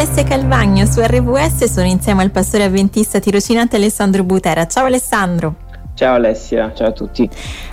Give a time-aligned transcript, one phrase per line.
[0.00, 4.66] Alessia Calvagno su RWS, sono insieme al pastore avventista tirocinante Alessandro Butera.
[4.66, 5.56] Ciao Alessandro.
[5.92, 7.28] Ciao Alessia, ciao a tutti.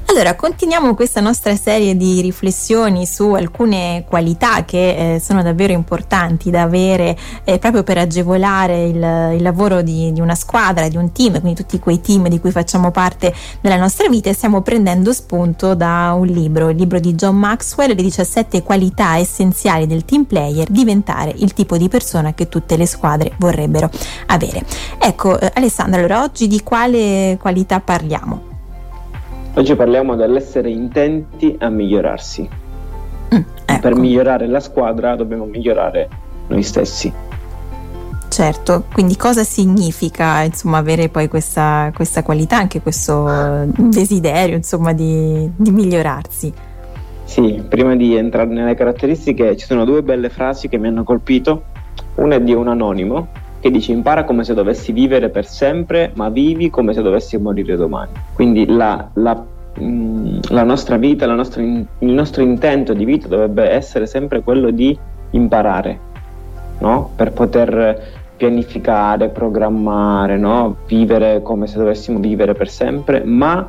[0.09, 6.49] Allora, continuiamo questa nostra serie di riflessioni su alcune qualità che eh, sono davvero importanti
[6.49, 8.95] da avere eh, proprio per agevolare il,
[9.35, 12.51] il lavoro di, di, una squadra, di un team, quindi tutti quei team di cui
[12.51, 17.13] facciamo parte nella nostra vita e stiamo prendendo spunto da un libro, il libro di
[17.13, 22.47] John Maxwell, le 17 qualità essenziali del team player, diventare il tipo di persona che
[22.47, 23.91] tutte le squadre vorrebbero
[24.27, 24.63] avere.
[24.99, 28.55] Ecco, eh, Alessandra, allora oggi di quale qualità parliamo?
[29.57, 32.47] Oggi parliamo dell'essere intenti a migliorarsi.
[33.33, 33.79] Mm, ecco.
[33.79, 36.07] Per migliorare la squadra dobbiamo migliorare
[36.49, 37.11] noi stessi.
[38.29, 45.49] Certo, quindi cosa significa insomma, avere poi questa, questa, qualità, anche questo desiderio insomma, di,
[45.55, 46.53] di migliorarsi?
[47.23, 51.63] Sì, prima di entrare nelle caratteristiche ci sono due belle frasi che mi hanno colpito.
[52.17, 53.27] Una è di un anonimo
[53.59, 57.75] che dice impara come se dovessi vivere per sempre, ma vivi come se dovessi morire
[57.75, 58.11] domani.
[58.33, 59.43] Quindi la, la,
[59.77, 64.05] mh, mm, la nostra vita, la nostra in, il nostro intento di vita dovrebbe essere
[64.05, 64.97] sempre quello di
[65.31, 65.99] imparare,
[66.79, 67.11] no?
[67.15, 70.77] per poter pianificare, programmare, no?
[70.85, 73.67] vivere come se dovessimo vivere per sempre, ma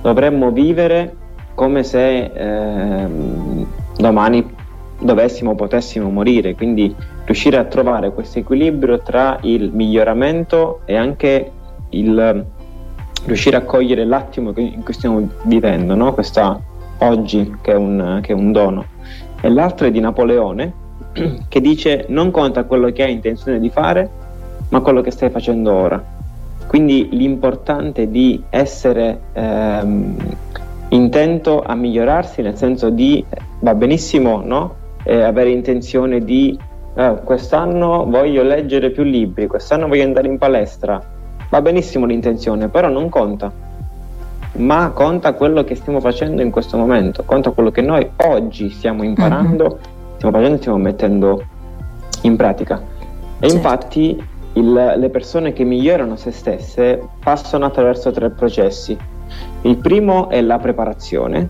[0.00, 1.14] dovremmo vivere
[1.54, 3.08] come se eh,
[3.98, 4.58] domani
[5.00, 11.50] dovessimo, potessimo morire, quindi riuscire a trovare questo equilibrio tra il miglioramento e anche
[11.90, 12.46] il
[13.24, 16.12] riuscire a cogliere l'attimo in cui stiamo vivendo, no?
[16.14, 16.60] Questa
[16.98, 18.84] oggi che è, un, che è un dono.
[19.40, 20.72] E l'altro è di Napoleone
[21.48, 24.08] che dice non conta quello che hai intenzione di fare,
[24.68, 26.02] ma quello che stai facendo ora.
[26.66, 30.16] Quindi l'importante di essere ehm,
[30.90, 33.24] intento a migliorarsi, nel senso di
[33.60, 34.74] va benissimo no?
[35.04, 36.58] Eh, avere intenzione di
[36.94, 41.02] eh, quest'anno voglio leggere più libri, quest'anno voglio andare in palestra,
[41.48, 43.52] va benissimo l'intenzione, però non conta,
[44.52, 49.04] ma conta quello che stiamo facendo in questo momento, conta quello che noi oggi stiamo
[49.04, 50.14] imparando, mm-hmm.
[50.16, 51.42] stiamo facendo, stiamo mettendo
[52.22, 52.80] in pratica.
[53.38, 53.54] E certo.
[53.54, 54.24] infatti
[54.54, 58.98] il, le persone che migliorano se stesse passano attraverso tre processi.
[59.62, 61.48] Il primo è la preparazione,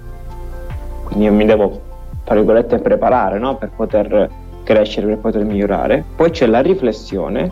[1.05, 1.89] quindi io mi devo
[2.31, 3.57] tra virgolette, preparare no?
[3.57, 4.31] per poter
[4.63, 6.05] crescere, per poter migliorare.
[6.15, 7.51] Poi c'è la riflessione,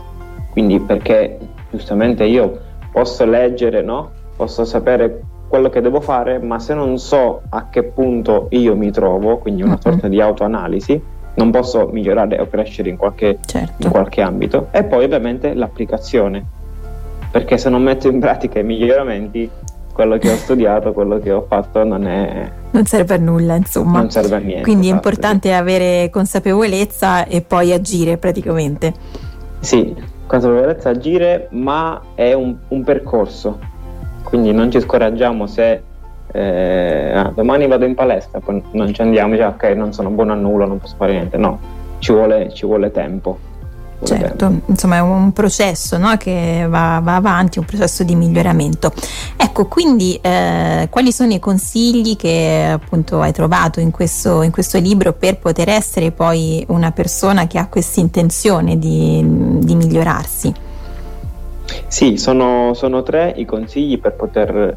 [0.53, 1.37] quindi perché
[1.69, 2.61] giustamente io
[2.93, 4.13] posso leggere, no?
[4.37, 8.93] posso sapere quello che devo fare, ma se non so a che punto io mi
[8.93, 11.03] trovo, quindi una sorta di autoanalisi,
[11.35, 13.85] non posso migliorare o crescere in qualche, certo.
[13.85, 14.69] in qualche ambito.
[14.71, 16.45] E poi ovviamente l'applicazione,
[17.33, 19.51] perché se non metto in pratica i miglioramenti
[19.99, 22.49] quello che ho studiato, quello che ho fatto non è...
[22.71, 23.99] Non serve a nulla, insomma.
[23.99, 24.63] Non serve a niente.
[24.63, 28.95] Quindi è esatto, importante avere consapevolezza e poi agire praticamente.
[29.59, 29.93] Sì,
[30.25, 33.59] consapevolezza, agire, ma è un, un percorso.
[34.23, 35.83] Quindi non ci scoraggiamo se
[36.31, 40.31] eh, ah, domani vado in palestra, poi non ci andiamo, già ok, non sono buono
[40.31, 41.37] a nulla, non posso fare niente.
[41.39, 41.59] No,
[41.99, 43.37] ci vuole, ci vuole tempo.
[44.01, 46.17] Certo, insomma è un processo no?
[46.17, 48.93] che va, va, avanti, un processo di miglioramento.
[49.37, 54.79] Ecco, quindi eh, quali sono i consigli che appunto hai trovato in questo, in questo,
[54.79, 59.21] libro per poter essere poi una persona che ha questa intenzione di,
[59.59, 60.55] di migliorarsi?
[61.89, 64.77] Sì, sono, sono, tre i consigli per poter,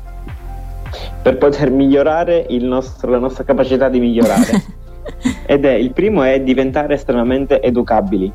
[1.22, 4.80] per poter migliorare nostro, la nostra capacità di migliorare.
[5.46, 8.32] Ed è il primo è diventare estremamente educabili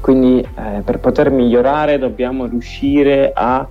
[0.00, 3.66] quindi eh, per poter migliorare dobbiamo riuscire a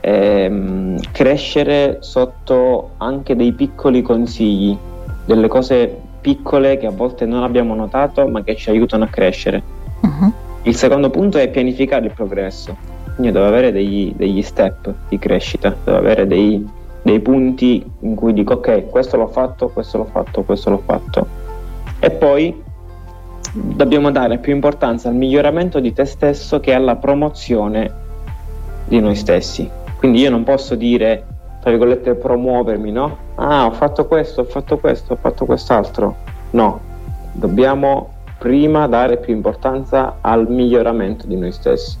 [0.00, 4.76] ehm, crescere sotto anche dei piccoli consigli,
[5.24, 9.62] delle cose piccole che a volte non abbiamo notato ma che ci aiutano a crescere.
[10.00, 10.32] Uh-huh.
[10.62, 12.76] Il secondo punto è pianificare il progresso,
[13.16, 16.64] quindi devo avere degli, degli step di crescita, devo avere dei,
[17.02, 21.26] dei punti in cui dico ok, questo l'ho fatto, questo l'ho fatto, questo l'ho fatto.
[21.98, 22.62] E poi
[23.52, 27.90] dobbiamo dare più importanza al miglioramento di te stesso che alla promozione
[28.86, 29.68] di noi stessi.
[29.98, 31.24] Quindi io non posso dire,
[31.60, 33.16] tra virgolette, promuovermi, no?
[33.36, 36.16] Ah, ho fatto questo, ho fatto questo, ho fatto quest'altro.
[36.50, 36.80] No,
[37.32, 41.96] dobbiamo prima dare più importanza al miglioramento di noi stessi.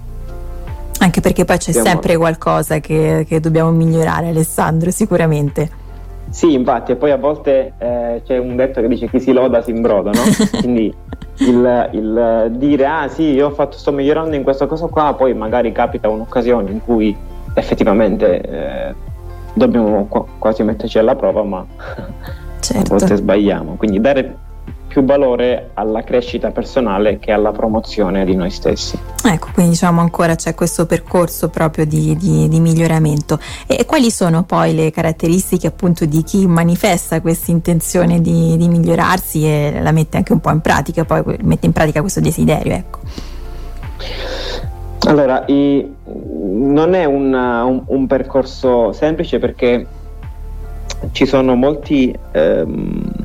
[0.98, 1.88] Anche perché poi c'è dobbiamo...
[1.88, 5.80] sempre qualcosa che, che dobbiamo migliorare, Alessandro, sicuramente.
[6.30, 9.62] Sì, infatti, e poi a volte eh, c'è un detto che dice chi si loda
[9.62, 10.20] si imbroda, no?
[10.60, 10.92] Quindi
[11.38, 15.34] il, il, dire ah sì, io ho fatto, sto migliorando in questa cosa qua, poi
[15.34, 17.16] magari capita un'occasione in cui
[17.54, 18.94] effettivamente eh,
[19.54, 21.66] dobbiamo qu- quasi metterci alla prova, ma
[22.60, 22.94] certo.
[22.94, 23.74] a volte sbagliamo.
[23.76, 24.36] Quindi dare
[24.92, 28.98] più valore alla crescita personale che alla promozione di noi stessi.
[29.24, 33.38] Ecco, quindi diciamo ancora c'è questo percorso proprio di, di, di miglioramento.
[33.66, 39.46] E quali sono poi le caratteristiche appunto di chi manifesta questa intenzione di, di migliorarsi
[39.46, 42.74] e la mette anche un po' in pratica, poi mette in pratica questo desiderio?
[42.74, 42.98] Ecco.
[45.06, 49.86] Allora, i, non è una, un, un, percorso semplice perché
[51.12, 53.21] ci sono molti ehm,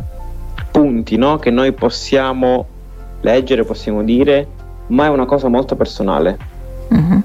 [0.78, 2.68] punti no, che noi possiamo
[3.22, 4.48] leggere, possiamo dire,
[4.88, 6.38] ma è una cosa molto personale.
[6.90, 7.22] Uh-huh.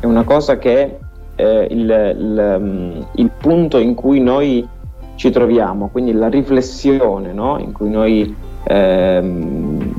[0.00, 0.96] È una cosa che
[1.36, 4.66] eh, il, il, mm, il, punto in cui noi
[5.16, 9.94] ci troviamo, quindi la riflessione no, in cui noi ehm,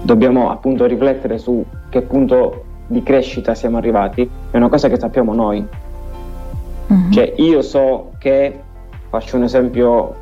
[0.00, 5.34] dobbiamo appunto riflettere su che punto di crescita siamo arrivati, è una cosa che sappiamo
[5.34, 5.62] noi.
[6.86, 7.10] Uh-huh.
[7.10, 8.58] Cioè io so che,
[9.10, 10.21] faccio un esempio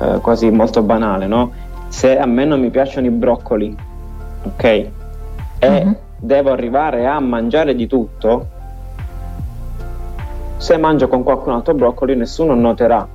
[0.00, 1.52] eh, quasi molto banale, no?
[1.88, 3.76] Se a me non mi piacciono i broccoli,
[4.42, 4.64] ok?
[4.64, 4.90] E
[5.60, 5.96] uh-huh.
[6.18, 8.46] devo arrivare a mangiare di tutto,
[10.56, 13.06] se mangio con qualcun altro broccoli nessuno noterà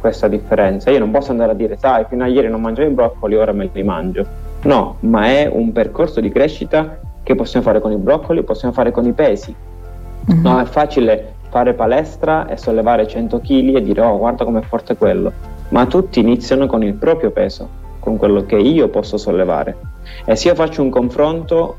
[0.00, 0.90] questa differenza.
[0.90, 3.52] Io non posso andare a dire, sai, fino a ieri non mangiavo i broccoli, ora
[3.52, 4.26] me li mangio.
[4.62, 8.90] No, ma è un percorso di crescita che possiamo fare con i broccoli, possiamo fare
[8.90, 9.54] con i pesi.
[10.30, 10.42] Mm-hmm.
[10.42, 14.96] No, è facile fare palestra e sollevare 100 kg e dire, oh, guarda com'è forte
[14.96, 15.32] quello.
[15.70, 17.68] Ma tutti iniziano con il proprio peso,
[17.98, 19.76] con quello che io posso sollevare.
[20.24, 21.76] E se io faccio un confronto,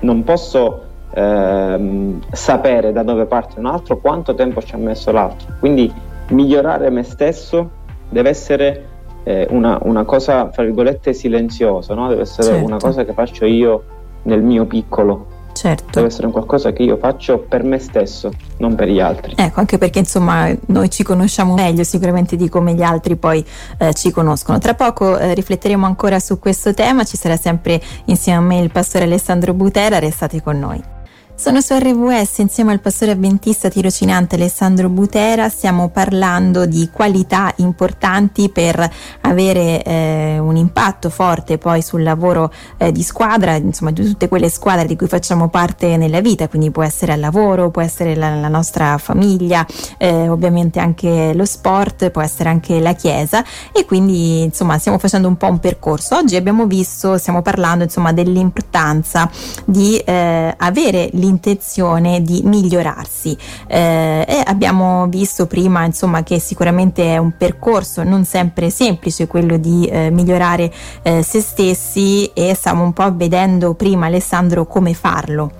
[0.00, 0.82] non posso
[1.14, 5.54] ehm, sapere da dove parte un altro quanto tempo ci ha messo l'altro.
[5.58, 5.92] Quindi
[6.28, 7.70] migliorare me stesso
[8.08, 8.86] deve essere
[9.24, 12.08] eh, una, una, cosa, fra virgolette, silenziosa, no?
[12.08, 12.64] deve essere certo.
[12.64, 13.82] una cosa che faccio io
[14.22, 15.32] nel mio piccolo.
[15.54, 15.84] Certo.
[15.92, 19.34] Deve essere un qualcosa che io faccio per me stesso, non per gli altri.
[19.36, 23.44] Ecco, anche perché insomma noi ci conosciamo meglio sicuramente di come gli altri poi
[23.78, 24.58] eh, ci conoscono.
[24.58, 28.70] Tra poco eh, rifletteremo ancora su questo tema, ci sarà sempre insieme a me il
[28.70, 30.93] pastore Alessandro Butera, restate con noi.
[31.36, 38.48] Sono su RWS insieme al pastore avventista tirocinante Alessandro Butera, stiamo parlando di qualità importanti
[38.50, 38.88] per
[39.22, 44.48] avere eh, un impatto forte poi sul lavoro eh, di squadra, insomma di tutte quelle
[44.48, 48.36] squadre di cui facciamo parte nella vita, quindi può essere al lavoro, può essere la,
[48.36, 49.66] la nostra famiglia,
[49.98, 53.44] eh, ovviamente anche lo sport, può essere anche la chiesa.
[53.72, 56.16] E quindi insomma stiamo facendo un po' un percorso.
[56.16, 59.28] Oggi abbiamo visto, stiamo parlando insomma dell'importanza
[59.64, 63.36] di eh, avere l'intenzione di migliorarsi
[63.66, 69.56] eh, e abbiamo visto prima insomma che sicuramente è un percorso non sempre semplice quello
[69.56, 70.70] di eh, migliorare
[71.02, 75.50] eh, se stessi e stiamo un po' vedendo prima Alessandro come farlo.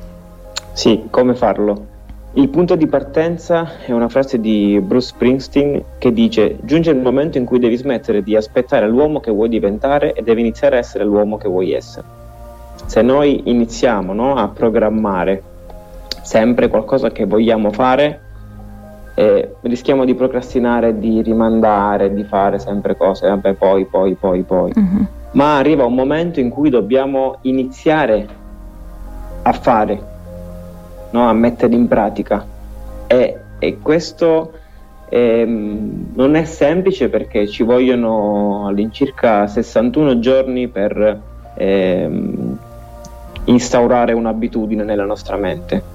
[0.72, 1.92] Sì, come farlo.
[2.36, 7.38] Il punto di partenza è una frase di Bruce Springsteen che dice giunge il momento
[7.38, 11.04] in cui devi smettere di aspettare l'uomo che vuoi diventare e devi iniziare a essere
[11.04, 12.04] l'uomo che vuoi essere.
[12.86, 15.42] Se noi iniziamo no, a programmare
[16.24, 18.20] sempre qualcosa che vogliamo fare
[19.14, 24.72] e rischiamo di procrastinare, di rimandare, di fare sempre cose, vabbè poi, poi, poi, poi.
[24.74, 25.06] Uh-huh.
[25.32, 28.26] Ma arriva un momento in cui dobbiamo iniziare
[29.42, 30.02] a fare,
[31.10, 31.28] no?
[31.28, 32.44] a mettere in pratica.
[33.06, 34.52] E, e questo
[35.10, 41.20] ehm, non è semplice perché ci vogliono all'incirca 61 giorni per
[41.54, 42.58] ehm,
[43.44, 45.93] instaurare un'abitudine nella nostra mente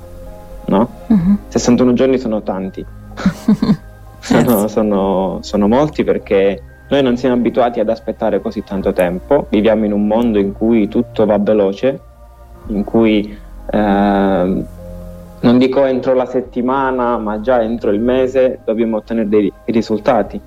[0.70, 0.90] no?
[1.08, 1.38] Uh-huh.
[1.48, 2.86] 61 giorni sono tanti,
[4.20, 9.86] sono, sono, sono, molti perché noi non siamo abituati ad aspettare così tanto tempo, viviamo
[9.86, 12.00] in un mondo in cui tutto va veloce,
[12.68, 13.38] in cui
[13.72, 14.64] eh,
[15.42, 20.40] non dico entro la settimana, ma già entro il mese dobbiamo ottenere dei risultati.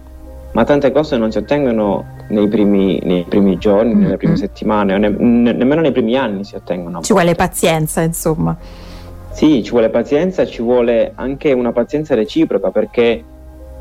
[0.53, 4.03] Ma tante cose non si ottengono nei primi, nei primi giorni, mm-hmm.
[4.03, 7.01] nelle prime settimane, ne, ne, nemmeno nei primi anni si ottengono.
[7.01, 8.55] Ci vuole pazienza, insomma.
[9.33, 13.25] Sì, ci vuole pazienza, ci vuole anche una pazienza reciproca perché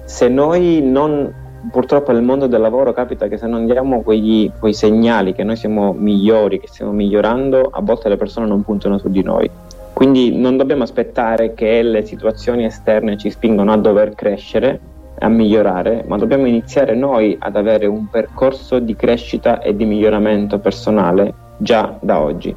[0.06, 1.32] se noi non,
[1.70, 5.58] purtroppo nel mondo del lavoro capita che se non diamo quegli, quei segnali che noi
[5.58, 9.50] siamo migliori, che stiamo migliorando, a volte le persone non puntano su di noi.
[9.94, 14.80] Quindi non dobbiamo aspettare che le situazioni esterne ci spingano a dover crescere,
[15.20, 20.60] a migliorare, ma dobbiamo iniziare noi ad avere un percorso di crescita e di miglioramento
[20.60, 22.56] personale già da oggi.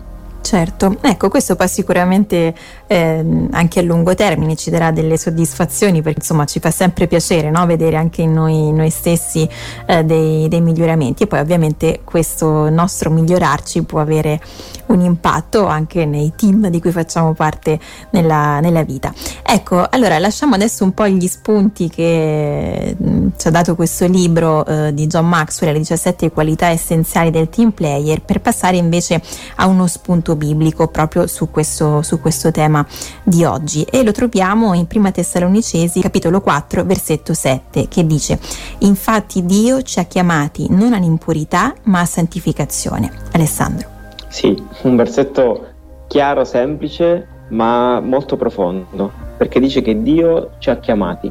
[0.54, 2.54] Certo, ecco, questo poi sicuramente
[2.87, 7.50] eh, anche a lungo termine ci darà delle soddisfazioni perché insomma ci fa sempre piacere
[7.50, 7.66] no?
[7.66, 9.49] vedere anche in noi, noi stessi
[9.87, 14.40] eh, dei, dei, miglioramenti e poi ovviamente questo nostro migliorarci può avere
[14.87, 17.80] un impatto anche nei team di cui facciamo parte
[18.11, 19.12] nella, nella vita.
[19.42, 24.64] Ecco, allora lasciamo adesso un po' gli spunti che mm, ci ha dato questo libro
[24.64, 29.20] eh, di John Maxwell, le 17 qualità essenziali del team player, per passare invece
[29.56, 32.86] a uno spunto biblico proprio su questo, su questo tema
[33.22, 38.38] di oggi e lo troviamo in Prima Tessalonicesi capitolo 4 versetto 7 che dice
[38.78, 43.10] infatti Dio ci ha chiamati non all'impurità ma a santificazione.
[43.32, 43.88] Alessandro.
[44.28, 45.66] Sì, un versetto
[46.06, 51.30] chiaro, semplice ma molto profondo perché dice che Dio ci ha chiamati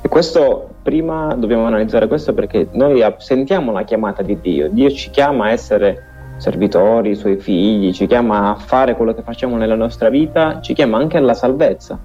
[0.00, 5.10] e questo prima dobbiamo analizzare questo perché noi sentiamo la chiamata di Dio, Dio ci
[5.10, 9.74] chiama a essere servitori, i suoi figli, ci chiama a fare quello che facciamo nella
[9.74, 11.98] nostra vita, ci chiama anche alla salvezza.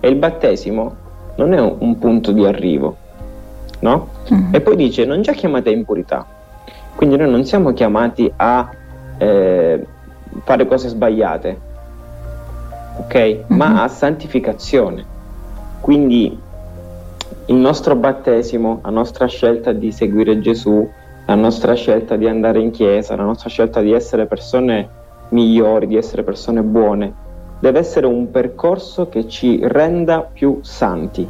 [0.00, 0.96] E il battesimo
[1.36, 2.96] non è un, un punto di arrivo,
[3.80, 4.08] no?
[4.32, 4.54] Mm.
[4.54, 6.26] E poi dice, non ci ha chiamati a impurità.
[6.94, 8.70] Quindi noi non siamo chiamati a
[9.18, 9.86] eh,
[10.44, 11.60] fare cose sbagliate,
[12.98, 13.14] ok?
[13.14, 13.42] Mm-hmm.
[13.48, 15.04] Ma a santificazione.
[15.80, 16.38] Quindi
[17.46, 20.88] il nostro battesimo, la nostra scelta di seguire Gesù,
[21.26, 24.88] la nostra scelta di andare in chiesa, la nostra scelta di essere persone
[25.28, 27.12] migliori, di essere persone buone,
[27.60, 31.28] deve essere un percorso che ci renda più santi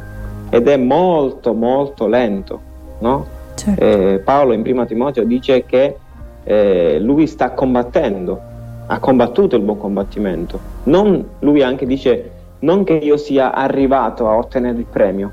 [0.49, 2.59] ed è molto molto lento,
[2.99, 3.25] no?
[3.55, 3.83] certo.
[3.83, 5.97] eh, Paolo in prima Timoteo dice che
[6.43, 8.41] eh, lui sta combattendo,
[8.87, 14.35] ha combattuto il buon combattimento, non, lui anche dice non che io sia arrivato a
[14.35, 15.31] ottenere il premio,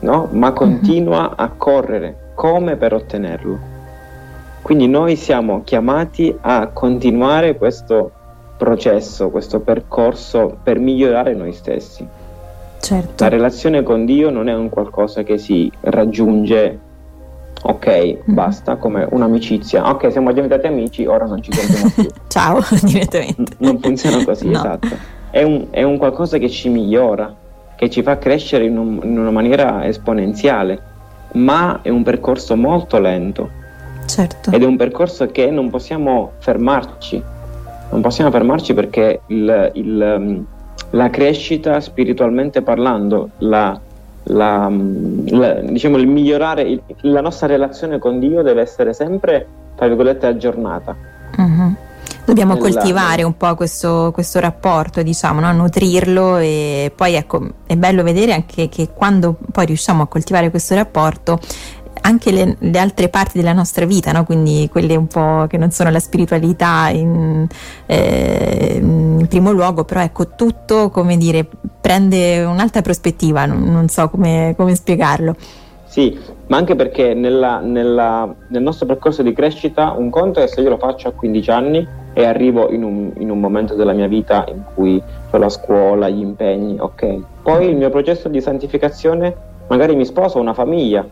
[0.00, 0.28] no?
[0.32, 1.32] ma continua mm-hmm.
[1.36, 3.69] a correre come per ottenerlo.
[4.62, 8.12] Quindi noi siamo chiamati a continuare questo
[8.56, 12.06] processo, questo percorso per migliorare noi stessi.
[12.78, 13.24] Certo.
[13.24, 16.78] La relazione con Dio non è un qualcosa che si raggiunge,
[17.62, 18.16] ok, mm-hmm.
[18.26, 19.88] basta, come un'amicizia.
[19.88, 22.06] Ok, siamo diventati amici, ora non ci sentiamo più.
[22.28, 23.54] Ciao, direttamente.
[23.58, 24.58] non funziona così, no.
[24.58, 24.88] esatto.
[25.30, 27.34] È un, è un, qualcosa che ci migliora,
[27.76, 30.82] che ci fa crescere in, un, in una maniera esponenziale,
[31.32, 33.59] ma è un percorso molto lento
[34.10, 34.50] Certo.
[34.50, 37.22] Ed è un percorso che non possiamo fermarci,
[37.90, 40.40] non possiamo fermarci perché il, il, mm,
[40.90, 43.78] la crescita spiritualmente parlando, la,
[44.24, 49.46] la, mm, la, diciamo, il migliorare il, la nostra relazione con Dio deve essere sempre,
[49.76, 50.96] tra virgolette, aggiornata.
[51.36, 51.74] Uh-huh.
[52.24, 52.68] Dobbiamo Nella...
[52.68, 55.52] coltivare un po' questo, questo rapporto, diciamo, no?
[55.52, 60.74] nutrirlo e poi ecco, è bello vedere anche che quando poi riusciamo a coltivare questo
[60.74, 61.40] rapporto
[62.02, 64.24] anche le, le, altre parti della nostra vita, no?
[64.24, 67.46] quindi quelle un po' che non sono la spiritualità in,
[67.86, 71.46] eh, in primo luogo, però ecco tutto come dire
[71.80, 75.34] prende un'altra prospettiva, non, non so come, come, spiegarlo.
[75.86, 76.16] Sì,
[76.46, 80.68] ma anche perché nella, nella, nel nostro percorso di crescita un conto è se io
[80.68, 84.44] lo faccio a 15 anni e arrivo in un, in un momento della mia vita
[84.48, 87.18] in cui ho la scuola, gli impegni, ok.
[87.42, 91.06] Poi il mio processo di santificazione magari mi sposo, ho una famiglia,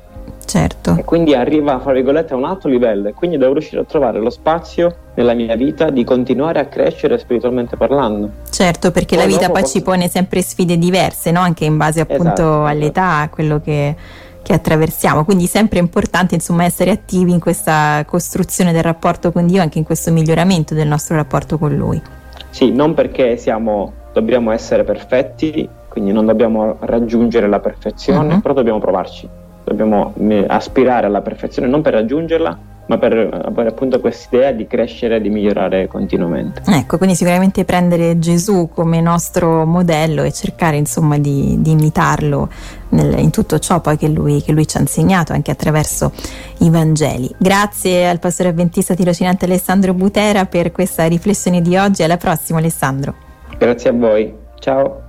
[0.49, 0.97] Certo.
[0.97, 4.19] E quindi arriva, fra virgolette, a un alto livello e quindi devo riuscire a trovare
[4.19, 8.31] lo spazio nella mia vita di continuare a crescere spiritualmente parlando.
[8.49, 9.77] Certo, perché poi la vita poi posso...
[9.77, 11.41] ci pone sempre sfide diverse, no?
[11.41, 13.95] anche in base appunto esatto, all'età, a quello che,
[14.43, 15.23] che attraversiamo.
[15.27, 19.85] Quindi sempre importante insomma essere attivi in questa costruzione del rapporto con Dio, anche in
[19.85, 22.01] questo miglioramento del nostro rapporto con Lui.
[22.49, 28.41] Sì, non perché siamo, dobbiamo essere perfetti, quindi non dobbiamo raggiungere la perfezione, uh-huh.
[28.41, 29.29] però dobbiamo provarci
[29.69, 32.59] dobbiamo eh, aspirare alla perfezione non per raggiungerla,
[32.89, 33.13] ma per
[33.45, 36.63] avere appunto questa idea di crescere e di migliorare continuamente.
[36.67, 42.49] Ecco, quindi sicuramente prendere Gesù come nostro modello e cercare insomma di, di imitarlo
[42.91, 46.13] nel, in tutto ciò poi che lui, che lui, ci ha insegnato anche attraverso
[46.59, 47.31] i Vangeli.
[47.37, 52.03] Grazie al pastore avventista tirocinante Alessandro Butera per questa riflessione di oggi.
[52.03, 53.15] Alla prossima Alessandro.
[53.59, 54.35] Grazie a voi.
[54.59, 55.03] Ciao.